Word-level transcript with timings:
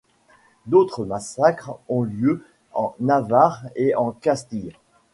D'autres 0.65 1.05
massacres 1.05 1.77
ont 1.87 2.01
lieu 2.01 2.43
en 2.73 2.95
Navarre 2.99 3.67
et 3.75 3.93
en 3.93 4.09
Castille. 4.13 4.73